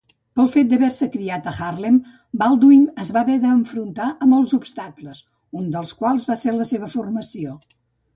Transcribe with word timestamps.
Pel 0.39 0.47
fet 0.53 0.69
d'haver-se 0.69 1.07
criat 1.15 1.49
a 1.49 1.51
Harlem, 1.65 1.99
Baldwin 2.41 2.87
es 3.03 3.11
va 3.17 3.21
haver 3.21 3.35
d'enfrontar 3.43 4.07
a 4.07 4.29
molts 4.31 4.55
obstacles, 4.59 5.21
un 5.61 5.69
dels 5.77 5.93
quals 6.01 6.27
va 6.31 6.39
ser 6.45 6.55
la 6.57 6.67
seva 6.71 6.91
formació. 6.97 7.55